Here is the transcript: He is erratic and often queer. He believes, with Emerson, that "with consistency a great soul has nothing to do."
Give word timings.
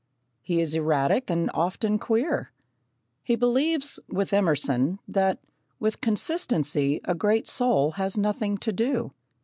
He 0.41 0.59
is 0.59 0.73
erratic 0.73 1.29
and 1.29 1.51
often 1.53 1.99
queer. 1.99 2.51
He 3.23 3.35
believes, 3.35 3.99
with 4.09 4.33
Emerson, 4.33 4.97
that 5.07 5.37
"with 5.79 6.01
consistency 6.01 7.01
a 7.05 7.13
great 7.13 7.47
soul 7.47 7.91
has 8.01 8.17
nothing 8.17 8.57
to 8.57 8.73
do." 8.73 9.11